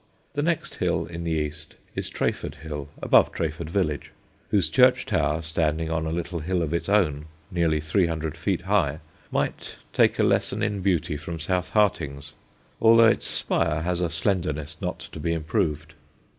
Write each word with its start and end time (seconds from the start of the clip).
The 0.33 0.41
next 0.41 0.73
hill 0.77 1.05
in 1.05 1.23
the 1.23 1.31
east 1.31 1.75
is 1.93 2.09
Treyford 2.09 2.55
Hill, 2.55 2.89
above 3.03 3.31
Treyford 3.31 3.69
village, 3.69 4.09
whose 4.49 4.67
church 4.67 5.05
tower, 5.05 5.43
standing 5.43 5.91
on 5.91 6.07
a 6.07 6.11
little 6.11 6.39
hill 6.39 6.63
of 6.63 6.73
its 6.73 6.89
own 6.89 7.25
nearly 7.51 7.79
three 7.79 8.07
hundred 8.07 8.35
feet 8.35 8.61
high, 8.61 8.97
might 9.29 9.75
take 9.93 10.17
a 10.17 10.23
lesson 10.23 10.63
in 10.63 10.81
beauty 10.81 11.17
from 11.17 11.37
South 11.37 11.69
Harting's, 11.69 12.33
although 12.81 13.05
its 13.09 13.27
spire 13.29 13.83
has 13.83 14.01
a 14.01 14.09
slenderness 14.09 14.75
not 14.81 14.97
to 14.97 15.19
be 15.19 15.33
improved. 15.33 15.93